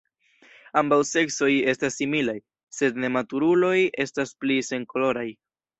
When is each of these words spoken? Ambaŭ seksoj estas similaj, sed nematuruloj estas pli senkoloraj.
Ambaŭ 0.81 0.97
seksoj 1.09 1.49
estas 1.73 1.97
similaj, 2.01 2.37
sed 2.79 2.99
nematuruloj 3.05 3.77
estas 4.07 4.37
pli 4.45 4.63
senkoloraj. 4.73 5.29